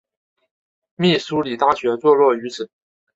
[0.95, 2.71] 密苏里大学坐落于此。